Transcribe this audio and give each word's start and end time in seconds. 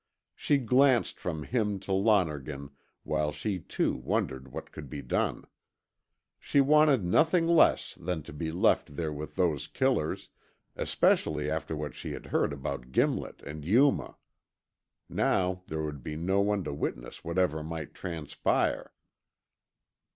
She 0.33 0.57
glanced 0.57 1.19
from 1.19 1.43
him 1.43 1.77
to 1.81 1.91
Lonergan 1.93 2.71
while 3.03 3.31
she 3.31 3.59
too 3.59 3.93
wondered 3.93 4.47
what 4.51 4.71
could 4.71 4.89
be 4.89 5.03
done. 5.03 5.45
She 6.39 6.59
wanted 6.59 7.03
nothing 7.05 7.45
less 7.47 7.93
than 7.93 8.23
to 8.23 8.33
be 8.33 8.49
left 8.49 8.95
there 8.95 9.13
with 9.13 9.35
those 9.35 9.67
killers, 9.67 10.29
especially 10.75 11.51
after 11.51 11.75
what 11.75 11.93
she 11.93 12.13
had 12.13 12.25
heard 12.25 12.51
about 12.51 12.91
Gimlet 12.91 13.43
and 13.43 13.63
Yuma. 13.63 14.17
Now 15.07 15.61
there 15.67 15.83
would 15.83 16.01
be 16.01 16.15
no 16.15 16.41
one 16.41 16.63
to 16.63 16.73
witness 16.73 17.23
whatever 17.23 17.61
might 17.61 17.93
transpire. 17.93 18.93